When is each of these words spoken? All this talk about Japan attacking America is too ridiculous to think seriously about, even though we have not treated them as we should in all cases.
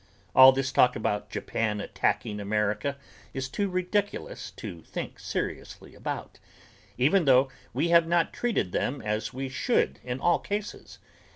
All 0.33 0.51
this 0.51 0.71
talk 0.71 0.95
about 0.95 1.29
Japan 1.29 1.79
attacking 1.79 2.39
America 2.39 2.97
is 3.35 3.47
too 3.49 3.69
ridiculous 3.69 4.49
to 4.57 4.81
think 4.81 5.19
seriously 5.19 5.93
about, 5.93 6.39
even 6.97 7.25
though 7.25 7.49
we 7.71 7.89
have 7.89 8.07
not 8.07 8.33
treated 8.33 8.71
them 8.71 9.03
as 9.03 9.31
we 9.31 9.47
should 9.47 9.99
in 10.03 10.19
all 10.19 10.39
cases. 10.39 10.97